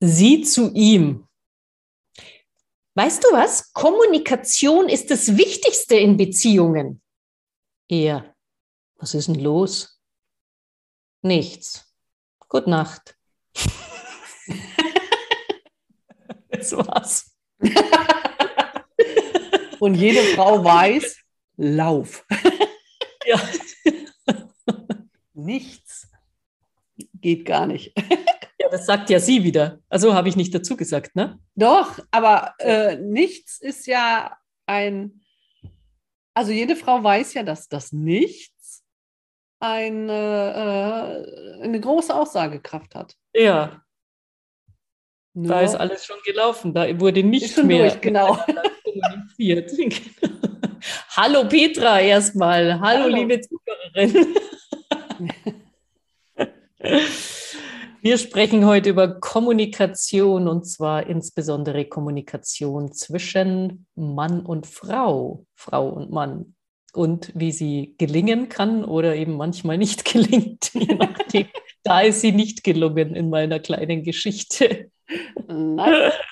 [0.00, 1.28] Sie zu ihm.
[2.94, 3.72] Weißt du was?
[3.72, 7.00] Kommunikation ist das Wichtigste in Beziehungen.
[7.88, 8.34] Er.
[8.96, 10.00] Was ist denn los?
[11.22, 11.94] Nichts.
[12.48, 13.16] Gute Nacht.
[16.48, 17.34] das war's.
[19.78, 21.16] Und jede Frau weiß,
[21.56, 22.26] lauf.
[23.24, 23.40] ja.
[25.32, 25.91] Nichts
[27.22, 27.92] geht gar nicht.
[28.60, 29.80] Ja, das sagt ja sie wieder.
[29.88, 31.40] Also habe ich nicht dazu gesagt, ne?
[31.56, 34.36] Doch, aber äh, nichts ist ja
[34.66, 35.20] ein.
[36.32, 38.84] Also jede Frau weiß ja, dass das Nichts
[39.58, 41.26] eine,
[41.58, 43.16] äh, eine große Aussagekraft hat.
[43.34, 43.42] Ja.
[43.42, 43.82] ja.
[45.34, 46.72] Da ist alles schon gelaufen.
[46.72, 48.38] Da wurde nicht mehr durch, genau.
[48.84, 49.72] kommuniziert.
[51.16, 52.78] Hallo Petra erstmal.
[52.80, 53.16] Hallo, Hallo.
[53.16, 54.36] liebe Zuhörerin.
[56.82, 66.10] Wir sprechen heute über Kommunikation und zwar insbesondere Kommunikation zwischen Mann und Frau, Frau und
[66.10, 66.56] Mann
[66.92, 70.74] und wie sie gelingen kann oder eben manchmal nicht gelingt.
[70.74, 71.46] Je nachdem.
[71.84, 74.90] da ist sie nicht gelungen in meiner kleinen Geschichte.
[75.46, 76.12] Nein.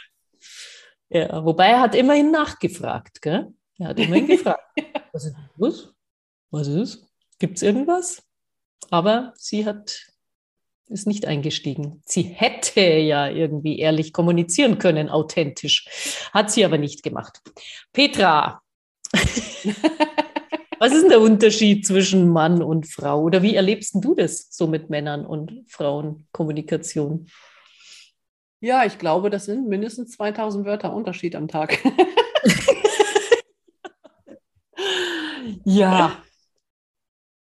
[1.13, 3.53] Ja, wobei er hat immerhin nachgefragt, gell?
[3.79, 4.63] Er hat immerhin gefragt.
[5.13, 5.93] Was ist los?
[6.53, 7.05] Was ist?
[7.41, 8.23] Gibt es irgendwas?
[8.91, 10.10] Aber sie hat
[10.91, 12.03] ist nicht eingestiegen.
[12.05, 15.87] Sie hätte ja irgendwie ehrlich kommunizieren können, authentisch.
[16.33, 17.41] Hat sie aber nicht gemacht.
[17.93, 18.61] Petra,
[20.79, 23.23] was ist denn der Unterschied zwischen Mann und Frau?
[23.23, 27.29] Oder wie erlebst du das so mit Männern und Frauenkommunikation?
[28.61, 31.79] Ja, ich glaube, das sind mindestens 2000 Wörter Unterschied am Tag.
[35.65, 36.23] ja.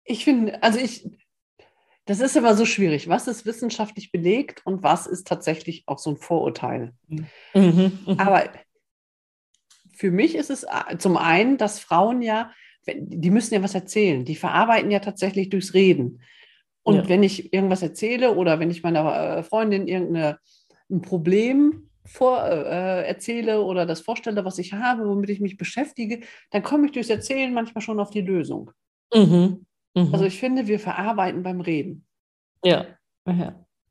[0.03, 1.09] Ich finde, also ich,
[2.05, 3.09] das ist aber so schwierig.
[3.09, 6.93] Was ist wissenschaftlich belegt und was ist tatsächlich auch so ein Vorurteil?
[7.07, 7.27] Mhm.
[7.53, 8.15] Mhm.
[8.17, 8.43] Aber
[9.93, 12.51] für mich ist es äh, zum einen, dass Frauen ja,
[12.87, 14.25] die müssen ja was erzählen.
[14.25, 16.21] Die verarbeiten ja tatsächlich durchs Reden.
[16.83, 17.09] Und ja.
[17.09, 20.37] wenn ich irgendwas erzähle oder wenn ich meiner äh, Freundin irgendein
[21.01, 26.61] Problem vor, äh, erzähle oder das vorstelle, was ich habe, womit ich mich beschäftige, dann
[26.61, 28.69] komme ich durchs Erzählen manchmal schon auf die Lösung.
[29.11, 29.65] Mhm.
[29.95, 30.13] Mhm.
[30.13, 32.05] Also ich finde, wir verarbeiten beim Reden.
[32.63, 32.85] Ja.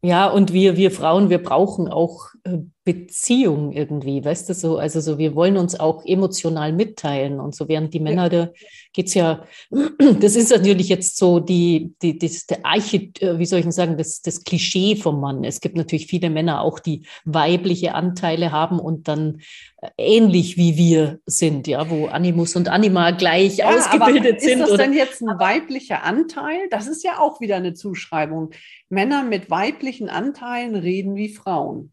[0.03, 5.01] Ja, und wir, wir Frauen, wir brauchen auch äh, Beziehung irgendwie, weißt du so, also
[5.01, 8.51] so, wir wollen uns auch emotional mitteilen und so, während die Männer, da
[8.93, 9.43] geht's ja,
[10.21, 13.73] das ist natürlich jetzt so die, die, das, der Arche, äh, wie soll ich denn
[13.73, 15.45] sagen, das, das Klischee vom Mann.
[15.45, 19.41] Es gibt natürlich viele Männer auch, die weibliche Anteile haben und dann
[19.81, 24.61] äh, ähnlich wie wir sind, ja, wo Animus und Anima gleich ja, ausgebildet sind.
[24.61, 26.69] Ist das denn jetzt ein weiblicher Anteil?
[26.71, 28.51] Das ist ja auch wieder eine Zuschreibung.
[28.91, 31.91] Männer mit weiblichen Anteilen reden wie Frauen.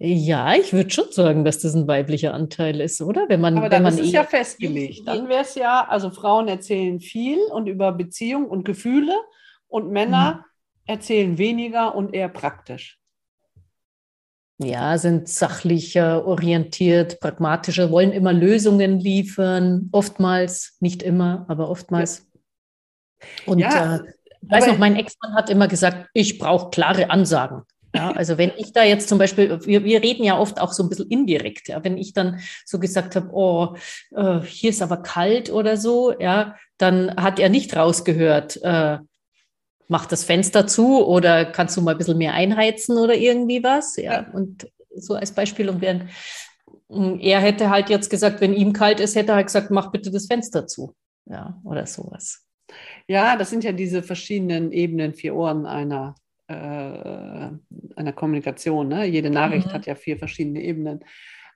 [0.00, 3.28] Ja, ich würde schon sagen, dass das ein weiblicher Anteil ist, oder?
[3.28, 5.06] Wenn man, Aber wenn man ist ja festgelegt.
[5.06, 9.14] Dann wäre es ja, also Frauen erzählen viel und über Beziehung und Gefühle
[9.66, 10.44] und Männer mhm.
[10.86, 13.00] erzählen weniger und eher praktisch.
[14.60, 22.26] Ja, sind sachlicher orientiert, pragmatischer, wollen immer Lösungen liefern, oftmals, nicht immer, aber oftmals.
[23.20, 23.52] Ja.
[23.52, 24.00] Und ja, äh,
[24.42, 27.62] ich weiß noch, mein Ex-Mann hat immer gesagt, ich brauche klare Ansagen.
[27.94, 30.82] Ja, also wenn ich da jetzt zum Beispiel, wir, wir reden ja oft auch so
[30.82, 33.76] ein bisschen indirekt, ja, wenn ich dann so gesagt habe, oh,
[34.14, 38.98] äh, hier ist aber kalt oder so, ja, dann hat er nicht rausgehört, äh,
[39.88, 43.96] mach das Fenster zu oder kannst du mal ein bisschen mehr einheizen oder irgendwie was,
[43.96, 46.10] ja, und so als Beispiel und während
[46.90, 49.90] hm, er hätte halt jetzt gesagt, wenn ihm kalt ist, hätte er halt gesagt, mach
[49.90, 50.94] bitte das Fenster zu,
[51.24, 52.44] ja, oder sowas.
[53.06, 56.14] Ja, das sind ja diese verschiedenen Ebenen, vier Ohren einer
[56.48, 57.50] äh,
[57.96, 58.88] einer Kommunikation.
[58.88, 59.04] Ne?
[59.04, 59.72] Jede Nachricht mhm.
[59.72, 61.04] hat ja vier verschiedene Ebenen.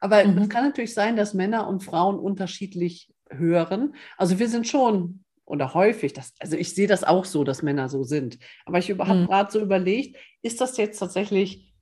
[0.00, 0.38] Aber mhm.
[0.38, 3.94] es kann natürlich sein, dass Männer und Frauen unterschiedlich hören.
[4.16, 7.88] Also wir sind schon oder häufig, das, also ich sehe das auch so, dass Männer
[7.88, 8.38] so sind.
[8.64, 9.26] Aber ich habe mhm.
[9.26, 11.74] gerade so überlegt, ist das jetzt tatsächlich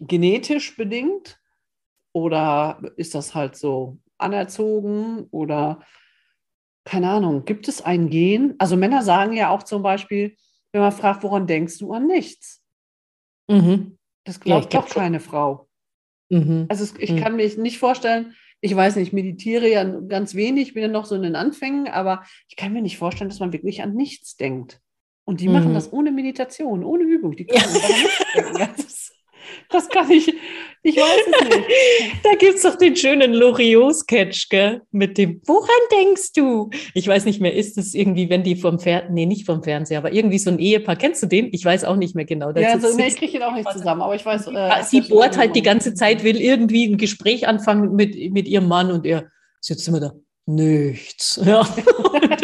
[0.00, 1.40] genetisch bedingt
[2.12, 5.80] oder ist das halt so anerzogen oder
[6.84, 8.54] keine Ahnung, gibt es ein Gen?
[8.58, 10.36] Also Männer sagen ja auch zum Beispiel,
[10.72, 12.62] wenn man fragt, woran denkst du an nichts?
[13.48, 13.98] Mhm.
[14.24, 15.68] Das glaubt ja, doch keine Frau.
[16.30, 16.66] Mhm.
[16.68, 17.20] Also ich mhm.
[17.20, 21.06] kann mir nicht vorstellen, ich weiß nicht, ich meditiere ja ganz wenig, bin ja noch
[21.06, 24.36] so in den Anfängen, aber ich kann mir nicht vorstellen, dass man wirklich an nichts
[24.36, 24.80] denkt.
[25.24, 25.74] Und die machen mhm.
[25.74, 27.36] das ohne Meditation, ohne Übung.
[27.36, 27.68] Die können ja.
[27.68, 28.58] nichts denken.
[28.76, 29.12] Das
[29.88, 30.32] kann ich,
[30.82, 31.68] ich weiß es nicht.
[32.22, 34.82] Da gibt es doch den schönen Loriot-Sketch, gell?
[34.90, 36.70] Mit dem, woran denkst du?
[36.94, 39.98] Ich weiß nicht mehr, ist es irgendwie, wenn die vom Fernseher, nee, nicht vom Fernseher,
[39.98, 40.96] aber irgendwie so ein Ehepaar.
[40.96, 41.48] Kennst du den?
[41.52, 42.52] Ich weiß auch nicht mehr genau.
[42.52, 44.48] ja, also, nee, ich kriege ihn auch nicht zusammen, aber ich weiß.
[44.48, 48.68] Äh, sie bohrt halt die ganze Zeit, will irgendwie ein Gespräch anfangen mit, mit ihrem
[48.68, 49.30] Mann und er
[49.60, 50.12] sitzt immer da,
[50.46, 51.40] nichts.
[51.44, 51.62] Ja.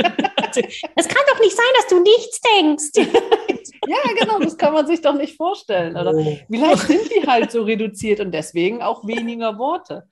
[0.57, 2.91] Es kann doch nicht sein, dass du nichts denkst.
[3.87, 5.97] ja, genau, das kann man sich doch nicht vorstellen.
[5.97, 6.37] Oder oh.
[6.51, 10.05] vielleicht sind die halt so reduziert und deswegen auch weniger Worte.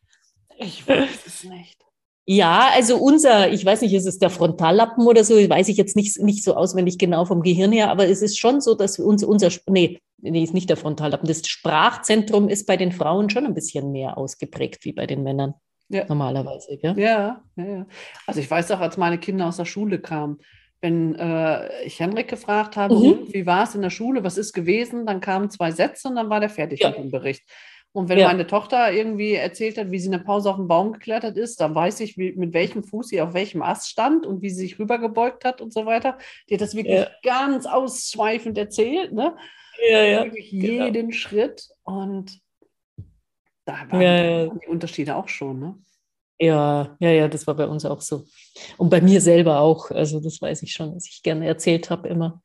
[0.59, 1.83] Ich weiß es nicht.
[2.25, 5.97] Ja, also unser, ich weiß nicht, ist es der Frontallappen oder so, weiß ich jetzt
[5.97, 9.25] nicht, nicht so auswendig genau vom Gehirn her, aber es ist schon so, dass uns,
[9.25, 13.55] unser, nee, nee, ist nicht der Frontallappen, das Sprachzentrum ist bei den Frauen schon ein
[13.55, 15.55] bisschen mehr ausgeprägt wie bei den Männern.
[15.93, 16.07] Ja.
[16.09, 16.99] Normalerweise, gell?
[16.99, 17.87] Ja, ja, ja.
[18.27, 20.39] Also ich weiß auch, als meine Kinder aus der Schule kamen,
[20.81, 23.29] wenn äh, ich Henrik gefragt habe, mhm.
[23.29, 26.31] wie war es in der Schule, was ist gewesen, dann kamen zwei Sätze und dann
[26.31, 26.89] war der fertig ja.
[26.89, 27.45] mit dem Bericht.
[27.93, 28.29] Und wenn ja.
[28.29, 31.61] meine Tochter irgendwie erzählt hat, wie sie in der Pause auf den Baum geklettert ist,
[31.61, 34.63] dann weiß ich, wie, mit welchem Fuß sie auf welchem Ast stand und wie sie
[34.63, 36.17] sich rübergebeugt hat und so weiter.
[36.49, 37.11] Die hat das wirklich ja.
[37.23, 39.37] ganz ausschweifend erzählt, ne?
[39.91, 40.25] Ja, ja.
[40.25, 40.87] Wirklich genau.
[40.87, 41.69] jeden Schritt.
[41.83, 42.41] Und
[43.73, 45.75] da waren ja, die Unterschiede auch schon, ne?
[46.39, 48.25] Ja, ja, ja, das war bei uns auch so.
[48.77, 49.93] Und bei mir selber auch.
[49.93, 52.43] Also das weiß ich schon, dass ich gerne erzählt habe immer.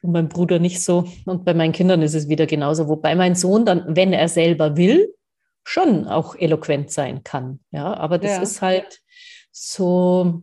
[0.00, 1.06] Und mein Bruder nicht so.
[1.26, 2.88] Und bei meinen Kindern ist es wieder genauso.
[2.88, 5.14] Wobei mein Sohn dann, wenn er selber will,
[5.62, 7.60] schon auch eloquent sein kann.
[7.70, 8.42] Ja, aber das ja.
[8.42, 9.02] ist halt
[9.50, 10.42] so,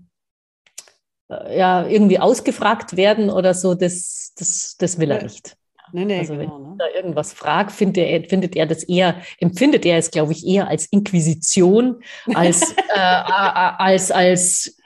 [1.29, 5.57] äh, ja, irgendwie ausgefragt werden oder so, das, das, das will er nicht.
[5.93, 6.75] Nee, nee, also genau, wenn ne?
[6.77, 10.67] da irgendwas fragt, findet er, findet er das eher, empfindet er es, glaube ich, eher
[10.67, 12.01] als Inquisition,
[12.33, 14.77] als, äh, als, als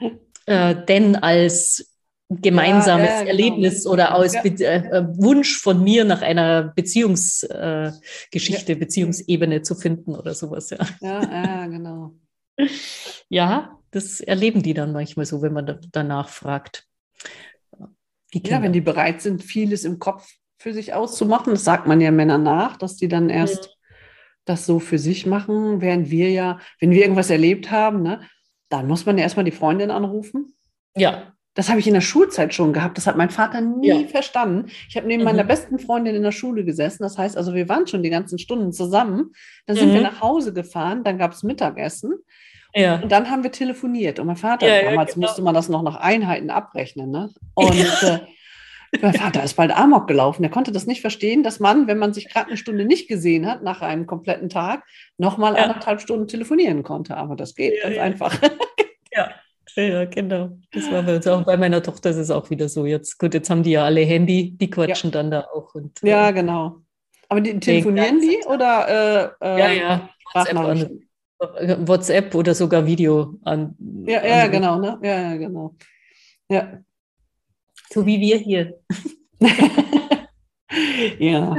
[0.46, 1.92] äh, denn als
[2.28, 3.30] gemeinsames ja, ja, genau.
[3.30, 4.42] Erlebnis oder aus ja.
[4.42, 10.70] äh, Wunsch von mir nach einer Beziehungsgeschichte, äh, Beziehungsebene zu finden oder sowas.
[10.70, 12.12] Ja, ja, genau.
[13.28, 16.86] Ja, das erleben die dann manchmal so, wenn man danach fragt.
[18.32, 20.28] Ja, wenn die bereit sind, vieles im Kopf
[20.66, 21.52] für sich auszumachen.
[21.52, 23.70] Das sagt man ja Männern nach, dass die dann erst ja.
[24.46, 28.22] das so für sich machen, während wir ja, wenn wir irgendwas erlebt haben, ne,
[28.68, 30.56] dann muss man ja erstmal die Freundin anrufen.
[30.96, 31.32] Ja.
[31.54, 32.98] Das habe ich in der Schulzeit schon gehabt.
[32.98, 34.08] Das hat mein Vater nie ja.
[34.08, 34.68] verstanden.
[34.88, 35.26] Ich habe neben mhm.
[35.26, 37.04] meiner besten Freundin in der Schule gesessen.
[37.04, 39.30] Das heißt also, wir waren schon die ganzen Stunden zusammen.
[39.66, 39.94] Dann sind mhm.
[39.94, 41.04] wir nach Hause gefahren.
[41.04, 42.12] Dann gab es Mittagessen.
[42.74, 42.96] Ja.
[42.96, 44.18] Und dann haben wir telefoniert.
[44.18, 45.28] Und mein Vater, ja, damals genau.
[45.28, 47.12] musste man das noch nach Einheiten abrechnen.
[47.12, 47.30] Ne?
[47.54, 48.18] Und äh,
[49.00, 50.42] mein Vater ist bald Amok gelaufen.
[50.44, 53.46] Er konnte das nicht verstehen, dass man, wenn man sich gerade eine Stunde nicht gesehen
[53.46, 54.84] hat, nach einem kompletten Tag,
[55.18, 55.64] nochmal ja.
[55.64, 57.16] anderthalb Stunden telefonieren konnte.
[57.16, 58.02] Aber das geht ja, ganz ja.
[58.02, 58.40] einfach.
[59.12, 59.30] Ja.
[59.76, 60.58] Ja, genau.
[60.72, 61.42] Das war bei uns auch.
[61.44, 62.86] Bei meiner Tochter ist es auch wieder so.
[62.86, 65.74] Jetzt, gut, jetzt haben die ja alle Handy, die quatschen dann da auch.
[65.74, 66.82] Und, ja, äh, genau.
[67.28, 70.10] Aber die telefonieren die oder äh, äh, ja, ja.
[70.32, 73.74] WhatsApp, WhatsApp, oder sogar Video an.
[74.06, 74.98] Ja, ja, genau, ne?
[75.02, 75.74] Ja, ja, genau.
[76.48, 76.78] Ja.
[77.90, 78.78] So wie wir hier.
[81.18, 81.56] ja.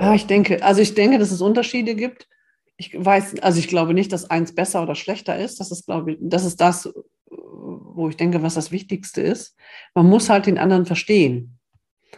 [0.00, 0.14] ja.
[0.14, 2.28] Ich denke, also ich denke, dass es Unterschiede gibt.
[2.76, 5.60] Ich weiß, also ich glaube nicht, dass eins besser oder schlechter ist.
[5.60, 6.92] Das ist, glaube ich, das ist das,
[7.28, 9.56] wo ich denke, was das Wichtigste ist.
[9.94, 11.58] Man muss halt den anderen verstehen.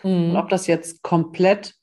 [0.03, 0.31] Mhm.
[0.31, 1.75] Und ob das jetzt komplett,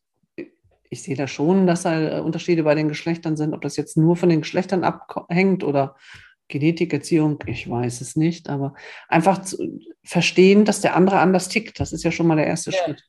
[0.89, 4.15] ich sehe da schon, dass da Unterschiede bei den Geschlechtern sind, ob das jetzt nur
[4.15, 5.95] von den Geschlechtern abhängt oder
[6.47, 8.75] Genetikerziehung, ich weiß es nicht, aber
[9.07, 12.72] einfach zu verstehen, dass der andere anders tickt, das ist ja schon mal der erste
[12.72, 12.77] ja.
[12.77, 13.03] Schritt.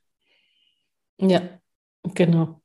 [1.21, 1.61] Ja,
[2.15, 2.61] genau.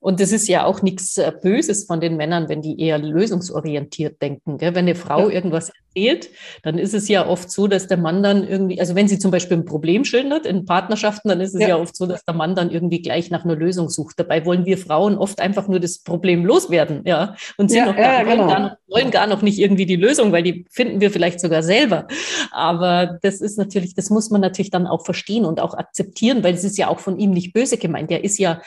[0.00, 4.20] Und das ist ja auch nichts äh, Böses von den Männern, wenn die eher lösungsorientiert
[4.20, 4.58] denken.
[4.58, 4.74] Gell?
[4.74, 5.34] Wenn eine Frau ja.
[5.34, 6.30] irgendwas erzählt,
[6.62, 9.30] dann ist es ja oft so, dass der Mann dann irgendwie, also wenn sie zum
[9.30, 11.68] Beispiel ein Problem schildert in Partnerschaften, dann ist es ja.
[11.68, 14.18] ja oft so, dass der Mann dann irgendwie gleich nach einer Lösung sucht.
[14.18, 17.96] Dabei wollen wir Frauen oft einfach nur das Problem loswerden, ja, und sind ja, noch
[17.96, 18.36] gar, genau.
[18.36, 21.40] wollen, gar noch, wollen gar noch nicht irgendwie die Lösung, weil die finden wir vielleicht
[21.40, 22.06] sogar selber.
[22.50, 26.54] Aber das ist natürlich, das muss man natürlich dann auch verstehen und auch akzeptieren, weil
[26.54, 28.10] es ist ja auch von ihm nicht böse gemeint.
[28.10, 28.60] Der ist ja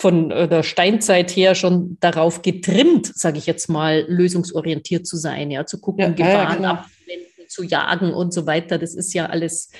[0.00, 5.50] von äh, der Steinzeit her schon darauf getrimmt, sage ich jetzt mal, lösungsorientiert zu sein,
[5.50, 6.69] ja, zu gucken, Gefahren genau.
[7.50, 8.78] Zu jagen und so weiter.
[8.78, 9.70] Das ist ja alles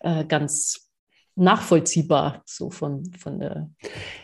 [0.00, 0.90] äh, ganz
[1.36, 3.70] nachvollziehbar, so von, von der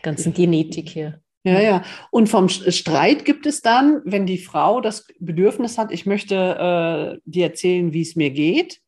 [0.02, 1.20] ganzen Genetik her.
[1.44, 1.84] Ja, ja.
[2.10, 7.20] Und vom Streit gibt es dann, wenn die Frau das Bedürfnis hat, ich möchte äh,
[7.26, 8.80] dir erzählen, wie es mir geht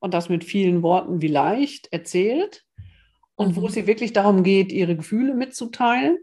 [0.00, 2.62] und das mit vielen Worten wie leicht erzählt
[3.36, 3.56] und mhm.
[3.56, 6.18] wo es ihr wirklich darum geht, ihre Gefühle mitzuteilen.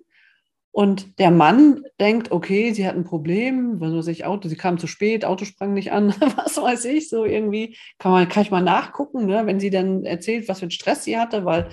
[0.74, 4.78] Und der Mann denkt, okay, sie hat ein Problem, was weiß ich, Auto, sie kam
[4.78, 8.52] zu spät, Auto sprang nicht an, was weiß ich, so irgendwie, kann, man, kann ich
[8.52, 11.70] mal nachgucken, ne, wenn sie dann erzählt, was für einen Stress sie hatte, weil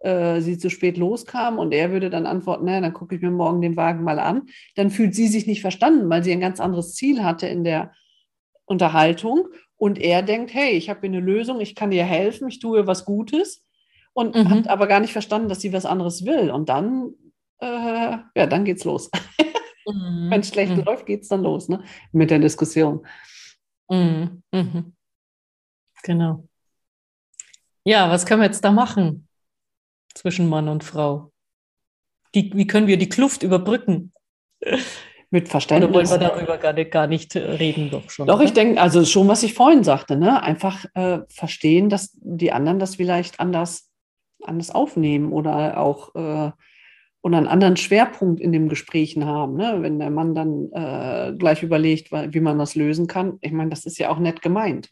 [0.00, 3.30] äh, sie zu spät loskam und er würde dann antworten, na, dann gucke ich mir
[3.30, 4.42] morgen den Wagen mal an,
[4.74, 7.92] dann fühlt sie sich nicht verstanden, weil sie ein ganz anderes Ziel hatte in der
[8.64, 9.48] Unterhaltung.
[9.76, 12.86] Und er denkt, hey, ich habe hier eine Lösung, ich kann ihr helfen, ich tue
[12.86, 13.66] was Gutes
[14.12, 14.48] und mhm.
[14.48, 16.50] hat aber gar nicht verstanden, dass sie was anderes will.
[16.50, 17.14] Und dann,
[17.62, 19.10] äh, ja, dann geht's los.
[19.84, 20.30] Mhm.
[20.30, 20.84] Wenn es schlecht mhm.
[20.84, 21.82] läuft, geht es dann los ne?
[22.12, 23.04] mit der Diskussion.
[23.90, 24.42] Mhm.
[24.52, 24.94] mhm.
[26.04, 26.46] Genau.
[27.84, 29.26] Ja, was können wir jetzt da machen
[30.14, 31.32] zwischen Mann und Frau?
[32.34, 34.12] Die, wie können wir die Kluft überbrücken?
[35.30, 35.88] Mit Verständnis.
[35.88, 38.26] Oder wollen wir darüber gar nicht, gar nicht reden, doch schon?
[38.26, 38.44] Doch, oder?
[38.44, 40.42] ich denke, also schon, was ich vorhin sagte, ne?
[40.42, 43.90] einfach äh, verstehen, dass die anderen das vielleicht anders,
[44.42, 46.52] anders aufnehmen oder auch äh,
[47.22, 49.56] oder einen anderen Schwerpunkt in den Gesprächen haben.
[49.56, 49.78] Ne?
[49.80, 53.38] Wenn der Mann dann äh, gleich überlegt, wie man das lösen kann.
[53.40, 54.90] Ich meine, das ist ja auch nett gemeint.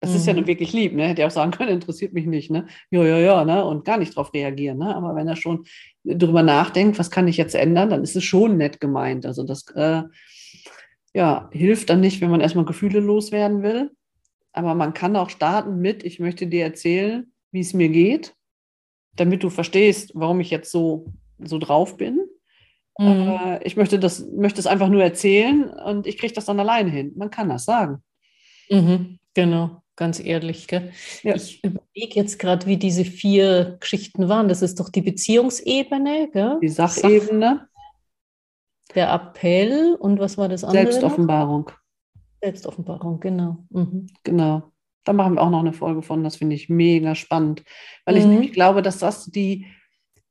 [0.00, 0.16] Das mhm.
[0.16, 0.38] ist ja mhm.
[0.40, 1.06] nun wirklich lieb, ne?
[1.06, 2.66] Hätte er auch sagen können, interessiert mich nicht, ne?
[2.90, 3.64] Ja, ja, ja, ne?
[3.64, 4.96] Und gar nicht darauf reagieren, ne?
[4.96, 5.64] Aber wenn er schon
[6.02, 9.26] darüber nachdenkt, was kann ich jetzt ändern, dann ist es schon nett gemeint.
[9.26, 10.02] Also das äh,
[11.14, 13.92] ja, hilft dann nicht, wenn man erstmal Gefühle loswerden will.
[14.52, 18.34] Aber man kann auch starten mit, ich möchte dir erzählen, wie es mir geht,
[19.14, 21.06] damit du verstehst, warum ich jetzt so
[21.44, 22.20] so drauf bin.
[22.98, 23.58] Mhm.
[23.62, 27.12] Ich möchte, das, möchte es einfach nur erzählen und ich kriege das dann alleine hin.
[27.16, 28.02] Man kann das sagen.
[28.68, 30.66] Mhm, genau, ganz ehrlich.
[31.22, 31.34] Ja.
[31.34, 34.48] Ich überlege jetzt gerade, wie diese vier Geschichten waren.
[34.48, 36.58] Das ist doch die Beziehungsebene, gell?
[36.62, 37.68] die Sachebene.
[38.94, 40.84] Der Appell und was war das andere?
[40.84, 41.70] Selbstoffenbarung.
[42.42, 43.64] Selbstoffenbarung, genau.
[43.70, 44.08] Mhm.
[44.22, 44.72] Genau.
[45.04, 46.22] Da machen wir auch noch eine Folge von.
[46.22, 47.64] Das finde ich mega spannend,
[48.04, 48.20] weil mhm.
[48.20, 49.66] ich nämlich glaube, dass das die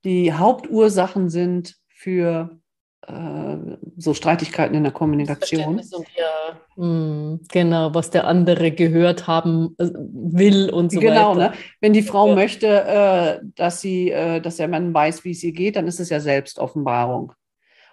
[0.03, 2.61] die Hauptursachen sind für
[3.07, 3.57] äh,
[3.97, 5.81] so Streitigkeiten in der Kommunikation.
[6.15, 11.33] Ja, mh, hm, genau, was der andere gehört haben äh, will und so genau, weiter.
[11.33, 11.53] Genau, ne?
[11.79, 12.35] wenn die Frau ja.
[12.35, 15.99] möchte, äh, dass, sie, äh, dass der Mann weiß, wie es ihr geht, dann ist
[15.99, 17.33] es ja Selbstoffenbarung.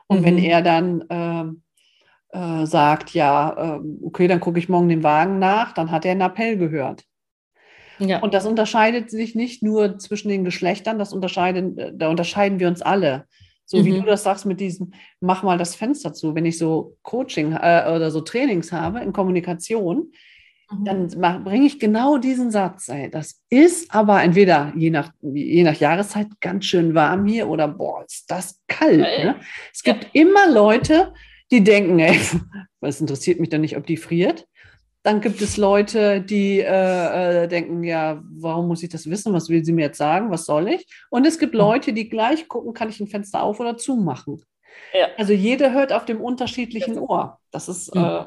[0.08, 0.24] Und mhm.
[0.24, 1.62] wenn er dann ähm,
[2.30, 6.12] äh, sagt, ja, ähm, okay, dann gucke ich morgen den Wagen nach, dann hat er
[6.12, 7.04] einen Appell gehört.
[7.98, 8.20] Ja.
[8.20, 12.82] Und das unterscheidet sich nicht nur zwischen den Geschlechtern, das unterscheiden, da unterscheiden wir uns
[12.82, 13.26] alle.
[13.70, 13.84] So mhm.
[13.84, 16.34] wie du das sagst mit diesem, mach mal das Fenster zu.
[16.34, 20.12] Wenn ich so Coaching äh, oder so Trainings habe in Kommunikation,
[20.70, 20.84] mhm.
[20.84, 22.88] dann bringe ich genau diesen Satz.
[22.88, 23.10] Ey.
[23.10, 28.04] Das ist aber entweder je nach, je nach Jahreszeit ganz schön warm hier oder boah,
[28.06, 29.00] ist das kalt.
[29.00, 29.36] Ne?
[29.72, 30.22] Es gibt ja.
[30.22, 31.12] immer Leute,
[31.50, 32.18] die denken, ey,
[32.80, 34.46] was interessiert mich dann nicht, ob die friert.
[35.08, 39.32] Dann gibt es Leute, die äh, äh, denken, ja, warum muss ich das wissen?
[39.32, 40.30] Was will sie mir jetzt sagen?
[40.30, 40.86] Was soll ich?
[41.08, 41.60] Und es gibt hm.
[41.60, 44.42] Leute, die gleich gucken, kann ich ein Fenster auf oder zumachen?
[44.92, 45.06] Ja.
[45.16, 47.40] Also jeder hört auf dem unterschiedlichen Ohr.
[47.50, 48.04] Das ist mhm.
[48.04, 48.24] äh,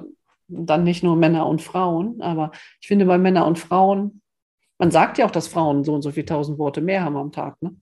[0.48, 2.50] dann nicht nur Männer und Frauen, aber
[2.82, 4.24] ich finde bei Männern und Frauen,
[4.80, 7.32] man sagt ja auch, dass Frauen so und so viele tausend Worte mehr haben am
[7.32, 7.76] Tag, ne?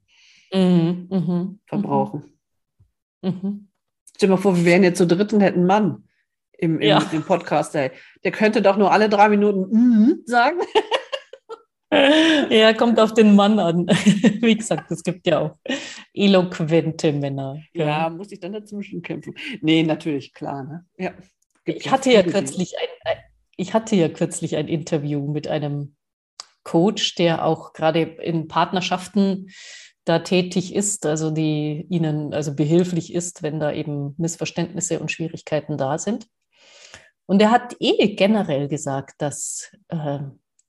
[0.54, 1.08] Mhm.
[1.10, 1.60] Mhm.
[1.68, 2.34] Verbrauchen.
[3.22, 3.70] Mhm.
[4.14, 6.09] Stell dir mal vor, wir wären jetzt zu dritt und hätten einen Mann
[6.60, 7.02] im, im, ja.
[7.12, 7.76] im Podcast.
[7.76, 7.92] Ey.
[8.24, 10.60] Der könnte doch nur alle drei Minuten mm sagen.
[11.92, 13.88] Ja, kommt auf den Mann an.
[14.42, 15.58] Wie gesagt, es gibt ja auch
[16.14, 17.64] eloquente Männer.
[17.74, 19.34] Ja, ja muss ich dann dazwischen kämpfen?
[19.62, 20.64] Nee, natürlich, klar.
[20.64, 20.86] Ne?
[21.00, 21.14] Ja,
[21.66, 23.18] ich hatte ja kürzlich ein,
[23.58, 25.96] ich hatte ja kürzlich ein Interview mit einem
[26.64, 29.48] Coach, der auch gerade in Partnerschaften
[30.06, 35.78] da tätig ist, also die ihnen also behilflich ist, wenn da eben Missverständnisse und Schwierigkeiten
[35.78, 36.28] da sind.
[37.30, 40.18] Und er hat eh generell gesagt, dass äh,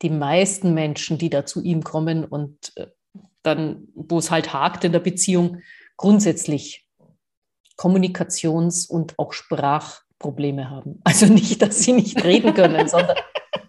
[0.02, 2.88] die meisten Menschen, die da zu ihm kommen und äh,
[3.42, 5.62] dann, wo es halt hakt in der Beziehung,
[5.96, 6.86] grundsätzlich
[7.78, 11.00] Kommunikations- und auch Sprachprobleme haben.
[11.04, 13.16] Also nicht, dass sie nicht reden können, sondern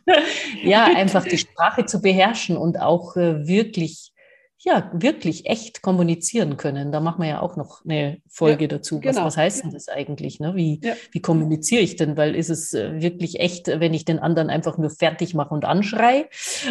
[0.62, 4.11] ja, einfach die Sprache zu beherrschen und auch äh, wirklich
[4.64, 6.92] ja, wirklich echt kommunizieren können.
[6.92, 8.98] Da machen wir ja auch noch eine Folge ja, dazu.
[8.98, 9.26] Was, genau.
[9.26, 10.40] was heißt denn das eigentlich?
[10.40, 10.56] Ne?
[10.56, 10.94] Wie, ja.
[11.12, 12.16] wie kommuniziere ich denn?
[12.16, 15.66] Weil ist es äh, wirklich echt, wenn ich den anderen einfach nur fertig mache und
[15.66, 16.30] anschrei?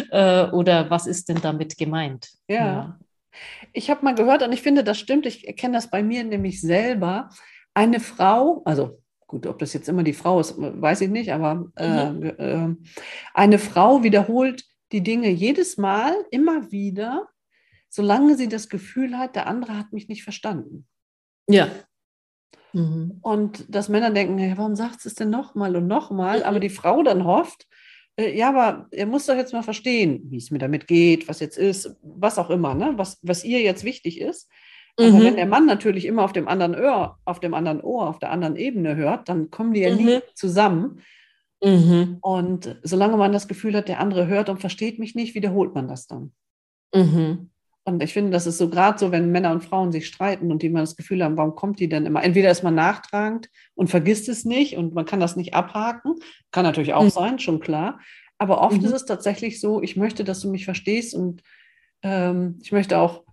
[0.09, 2.29] Äh, oder was ist denn damit gemeint?
[2.47, 2.55] Ja.
[2.55, 2.99] ja.
[3.73, 5.25] Ich habe mal gehört und ich finde, das stimmt.
[5.25, 7.29] Ich erkenne das bei mir nämlich selber.
[7.73, 11.65] Eine Frau, also gut, ob das jetzt immer die Frau ist, weiß ich nicht, aber
[11.75, 12.33] äh, mhm.
[12.37, 12.89] äh,
[13.33, 17.27] eine Frau wiederholt die Dinge jedes Mal immer wieder
[17.91, 20.87] solange sie das Gefühl hat, der andere hat mich nicht verstanden.
[21.47, 21.67] Ja.
[22.73, 23.19] Mhm.
[23.21, 26.39] Und dass Männer denken, hey, warum sagt es denn nochmal und nochmal?
[26.39, 26.45] Mhm.
[26.45, 27.67] Aber die Frau dann hofft,
[28.15, 31.41] äh, ja, aber er muss doch jetzt mal verstehen, wie es mir damit geht, was
[31.41, 32.93] jetzt ist, was auch immer, ne?
[32.95, 34.49] was, was ihr jetzt wichtig ist.
[34.97, 35.23] Aber mhm.
[35.23, 38.31] wenn der Mann natürlich immer auf dem anderen Ohr, auf dem anderen Ohr, auf der
[38.31, 40.21] anderen Ebene hört, dann kommen die ja nie mhm.
[40.33, 41.01] zusammen.
[41.63, 42.17] Mhm.
[42.21, 45.87] Und solange man das Gefühl hat, der andere hört und versteht mich nicht, wiederholt man
[45.87, 46.33] das dann.
[46.93, 47.50] Mhm.
[47.91, 50.61] Und ich finde, das ist so gerade so, wenn Männer und Frauen sich streiten und
[50.61, 52.23] die immer das Gefühl haben, warum kommt die denn immer?
[52.23, 56.15] Entweder ist man nachtragend und vergisst es nicht und man kann das nicht abhaken.
[56.51, 57.09] Kann natürlich auch mhm.
[57.09, 57.99] sein, schon klar.
[58.37, 58.85] Aber oft mhm.
[58.85, 61.43] ist es tatsächlich so, ich möchte, dass du mich verstehst und
[62.01, 63.23] ähm, ich möchte auch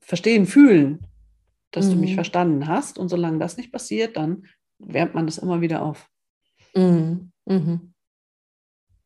[0.00, 1.06] verstehen, fühlen,
[1.70, 1.90] dass mhm.
[1.90, 2.16] du mich mhm.
[2.16, 2.98] verstanden hast.
[2.98, 4.46] Und solange das nicht passiert, dann
[4.78, 6.08] wärmt man das immer wieder auf.
[7.46, 7.94] Mhm.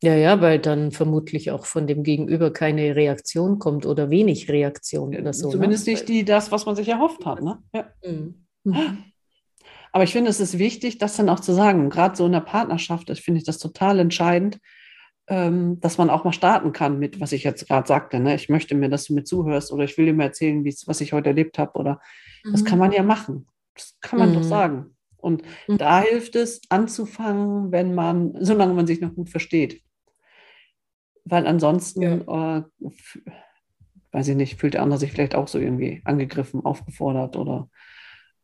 [0.03, 5.15] Ja, ja, weil dann vermutlich auch von dem Gegenüber keine Reaktion kommt oder wenig Reaktion
[5.15, 5.49] oder so.
[5.49, 5.53] Ne?
[5.53, 5.93] Zumindest ne?
[5.93, 7.43] nicht die, das, was man sich erhofft hat.
[7.43, 7.59] Ne?
[7.75, 7.87] Ja.
[8.05, 8.47] Mhm.
[8.65, 9.05] mhm.
[9.93, 11.91] Aber ich finde, es ist wichtig, das dann auch zu sagen.
[11.91, 14.61] Gerade so in der Partnerschaft, finde ich das total entscheidend,
[15.27, 18.21] ähm, dass man auch mal starten kann mit, was ich jetzt gerade sagte.
[18.21, 18.37] Ne?
[18.37, 21.13] Ich möchte mir, dass du mir zuhörst oder ich will dir mal erzählen, was ich
[21.13, 21.79] heute erlebt habe.
[21.79, 22.01] Oder
[22.45, 22.53] mhm.
[22.53, 23.49] das kann man ja machen.
[23.75, 24.35] Das kann man mhm.
[24.35, 24.97] doch sagen.
[25.17, 25.79] Und mhm.
[25.79, 29.83] da hilft es, anzufangen, wenn man, solange man sich noch gut versteht.
[31.31, 32.59] Weil ansonsten, ja.
[32.59, 32.63] äh,
[34.13, 37.69] weiß ich nicht, fühlt der andere sich vielleicht auch so irgendwie angegriffen, aufgefordert oder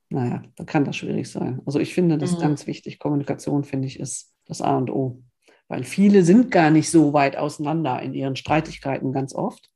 [0.09, 1.61] naja, da kann das schwierig sein.
[1.67, 2.41] Also ich finde das mhm.
[2.41, 2.99] ganz wichtig.
[2.99, 5.23] Kommunikation, finde ich, ist das A und O.
[5.69, 9.69] Weil viele sind gar nicht so weit auseinander in ihren Streitigkeiten ganz oft.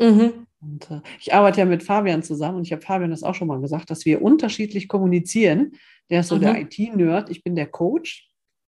[0.00, 0.46] Mhm.
[0.60, 3.46] Und, äh, ich arbeite ja mit Fabian zusammen und ich habe Fabian das auch schon
[3.48, 5.72] mal gesagt, dass wir unterschiedlich kommunizieren.
[6.10, 6.40] Der ist so mhm.
[6.40, 8.28] der IT-Nerd, ich bin der Coach.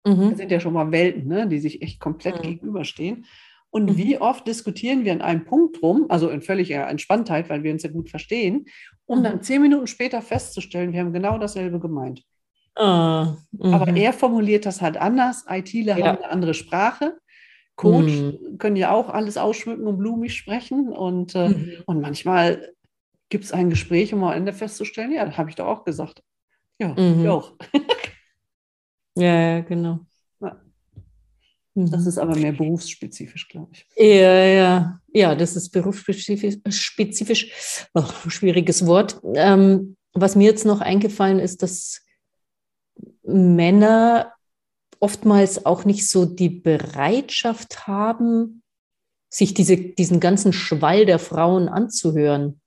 [0.06, 0.30] Mhm.
[0.30, 2.42] Das sind ja schon mal Welten, ne, die sich echt komplett mhm.
[2.44, 3.26] gegenüberstehen.
[3.74, 3.98] Und mhm.
[3.98, 7.82] wie oft diskutieren wir an einem Punkt rum, also in völliger Entspanntheit, weil wir uns
[7.82, 8.68] ja gut verstehen,
[9.08, 9.24] um mhm.
[9.24, 12.22] dann zehn Minuten später festzustellen, wir haben genau dasselbe gemeint.
[12.76, 13.96] Ah, Aber mhm.
[13.96, 15.46] er formuliert das halt anders.
[15.50, 16.06] ITler ja.
[16.06, 17.18] haben eine andere Sprache.
[17.76, 18.60] Coach mhm.
[18.60, 20.90] können ja auch alles ausschmücken und blumig sprechen.
[20.90, 21.72] Und, äh, mhm.
[21.88, 22.74] und manchmal
[23.30, 26.22] gibt es ein Gespräch, um am Ende festzustellen, ja, das habe ich doch auch gesagt.
[26.78, 27.22] Ja, mhm.
[27.24, 27.54] ich auch.
[29.16, 30.02] ja, genau.
[31.76, 32.08] Das mhm.
[32.08, 33.88] ist aber mehr berufsspezifisch, glaube ich.
[33.98, 36.58] Ja, ja, ja, das ist berufsspezifisch.
[36.70, 39.20] Spezifisch, oh, schwieriges Wort.
[39.36, 42.02] Ähm, was mir jetzt noch eingefallen ist, dass
[43.24, 44.34] Männer
[45.00, 48.62] oftmals auch nicht so die Bereitschaft haben,
[49.30, 52.62] sich diese, diesen ganzen Schwall der Frauen anzuhören.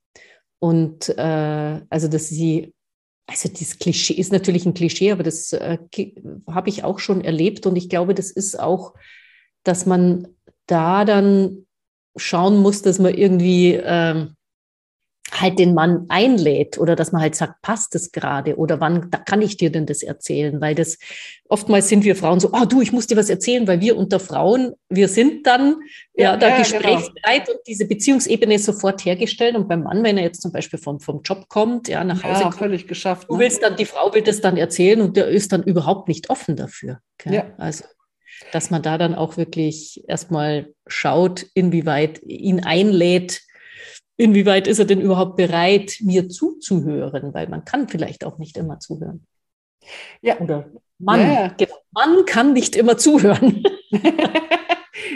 [0.58, 2.74] Und äh, also, dass sie
[3.26, 5.78] also dieses Klischee ist natürlich ein Klischee, aber das äh,
[6.48, 7.66] habe ich auch schon erlebt.
[7.66, 8.94] Und ich glaube, das ist auch,
[9.64, 10.28] dass man
[10.66, 11.66] da dann
[12.16, 14.35] schauen muss, dass man irgendwie ähm,
[15.32, 19.42] halt den Mann einlädt oder dass man halt sagt, passt es gerade oder wann kann
[19.42, 20.60] ich dir denn das erzählen?
[20.60, 20.98] Weil das
[21.48, 24.20] oftmals sind wir Frauen so, oh du, ich muss dir was erzählen, weil wir unter
[24.20, 25.76] Frauen, wir sind dann
[26.14, 27.58] ja, ja da ja, gesprächsbereit genau.
[27.58, 29.56] und diese Beziehungsebene ist sofort hergestellt.
[29.56, 32.40] Und beim Mann, wenn er jetzt zum Beispiel vom, vom Job kommt, ja, nach Hause
[32.40, 33.28] ja, kommt, völlig geschafft.
[33.28, 33.40] Du ne?
[33.40, 36.56] willst dann, die Frau will das dann erzählen und der ist dann überhaupt nicht offen
[36.56, 37.00] dafür.
[37.20, 37.34] Okay?
[37.34, 37.46] Ja.
[37.58, 37.84] Also
[38.52, 43.40] dass man da dann auch wirklich erstmal schaut, inwieweit ihn einlädt,
[44.16, 47.34] inwieweit ist er denn überhaupt bereit, mir zuzuhören?
[47.34, 49.26] Weil man kann vielleicht auch nicht immer zuhören.
[50.20, 50.38] Ja.
[50.40, 50.66] Oder
[50.98, 51.48] Mann, ja.
[51.56, 51.74] Genau.
[51.92, 53.62] Mann kann nicht immer zuhören.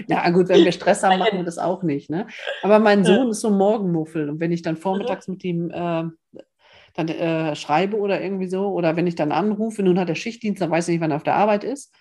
[0.08, 2.10] ja, gut, wenn wir Stress haben, machen wir das auch nicht.
[2.10, 2.26] Ne?
[2.62, 4.28] Aber mein Sohn ist so ein Morgenmuffel.
[4.28, 6.04] Und wenn ich dann vormittags mit ihm äh,
[6.94, 10.60] dann äh, schreibe oder irgendwie so, oder wenn ich dann anrufe, nun hat er Schichtdienst,
[10.60, 11.94] dann weiß ich nicht, wann er auf der Arbeit ist.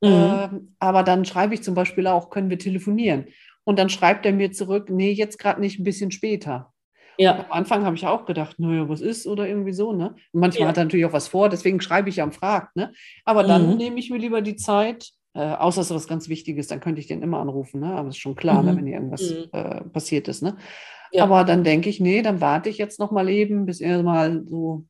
[0.00, 0.08] Mhm.
[0.08, 3.26] Äh, aber dann schreibe ich zum Beispiel auch, können wir telefonieren?
[3.68, 6.72] Und dann schreibt er mir zurück, nee, jetzt gerade nicht, ein bisschen später.
[7.18, 7.40] Ja.
[7.40, 10.14] am Anfang habe ich auch gedacht, naja, was ist oder irgendwie so, ne?
[10.32, 10.68] Und manchmal ja.
[10.68, 12.94] hat er natürlich auch was vor, deswegen schreibe ich ja am Fragt, ne?
[13.26, 13.76] Aber dann mhm.
[13.76, 17.02] nehme ich mir lieber die Zeit, äh, außer es ist was ganz Wichtiges, dann könnte
[17.02, 17.92] ich den immer anrufen, ne?
[17.92, 18.76] Aber es ist schon klar, ne, mhm.
[18.76, 19.48] ne, wenn hier irgendwas mhm.
[19.52, 20.56] äh, passiert ist, ne?
[21.12, 21.24] Ja.
[21.24, 24.46] Aber dann denke ich, nee, dann warte ich jetzt noch mal eben, bis er mal
[24.46, 24.86] so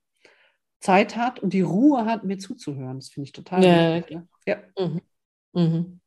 [0.78, 2.98] Zeit hat und die Ruhe hat, mir zuzuhören.
[2.98, 3.96] Das finde ich total ja.
[3.96, 4.16] wichtig.
[4.18, 4.28] Ne?
[4.46, 4.56] Ja.
[4.78, 5.00] Mhm.
[5.52, 6.00] Mhm.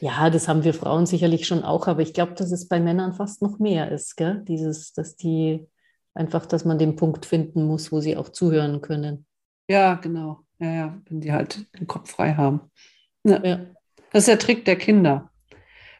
[0.00, 3.12] Ja, das haben wir Frauen sicherlich schon auch, aber ich glaube, dass es bei Männern
[3.12, 4.42] fast noch mehr ist, gell?
[4.46, 5.66] Dieses, dass die
[6.14, 9.26] einfach, dass man den Punkt finden muss, wo sie auch zuhören können.
[9.68, 10.40] Ja, genau.
[10.58, 12.70] Ja, ja, wenn die halt den Kopf frei haben.
[13.24, 13.44] Ja.
[13.44, 13.66] ja.
[14.12, 15.30] Das ist der Trick der Kinder.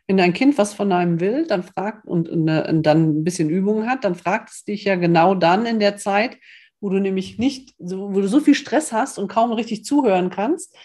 [0.06, 3.48] Wenn dein Kind was von einem will, dann fragt und, und, und dann ein bisschen
[3.48, 6.36] Übung hat, dann fragt es dich ja genau dann in der Zeit,
[6.80, 10.76] wo du nämlich nicht, wo du so viel Stress hast und kaum richtig zuhören kannst,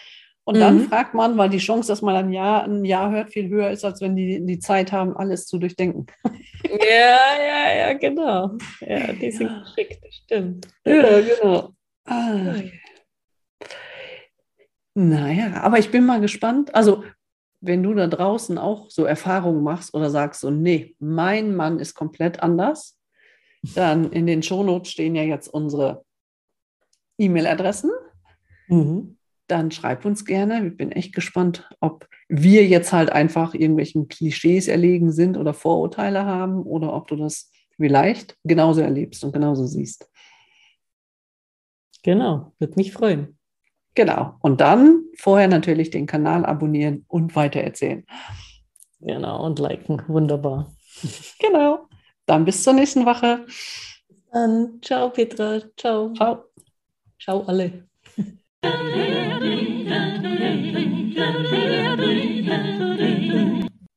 [0.48, 0.60] und mhm.
[0.60, 3.70] dann fragt man, weil die Chance, dass man ein Jahr, ein Jahr hört, viel höher
[3.70, 6.06] ist, als wenn die die Zeit haben, alles zu durchdenken.
[6.64, 8.56] Ja, ja, ja, genau.
[8.80, 9.60] Ja, die sind ja.
[9.60, 10.68] geschickt, das stimmt.
[10.84, 11.70] Ja, genau.
[12.04, 12.56] Ah.
[14.94, 16.74] Naja, aber ich bin mal gespannt.
[16.74, 17.04] Also,
[17.60, 21.94] wenn du da draußen auch so Erfahrungen machst oder sagst so, nee, mein Mann ist
[21.94, 22.98] komplett anders,
[23.74, 26.04] dann in den Shownotes stehen ja jetzt unsere
[27.18, 27.92] E-Mail-Adressen.
[28.66, 29.17] Mhm
[29.48, 30.66] dann schreib uns gerne.
[30.66, 36.24] Ich bin echt gespannt, ob wir jetzt halt einfach irgendwelchen Klischees erlegen sind oder Vorurteile
[36.24, 40.10] haben oder ob du das vielleicht genauso erlebst und genauso siehst.
[42.02, 43.38] Genau, würde mich freuen.
[43.94, 44.36] Genau.
[44.42, 48.06] Und dann vorher natürlich den Kanal abonnieren und weitererzählen.
[49.00, 50.02] Genau, und liken.
[50.06, 50.72] Wunderbar.
[51.38, 51.88] Genau.
[52.26, 53.46] Dann bis zur nächsten Woche.
[54.08, 54.80] Bis dann.
[54.82, 55.60] Ciao, Petra.
[55.76, 56.12] Ciao.
[56.12, 56.44] Ciao.
[57.18, 57.88] Ciao alle.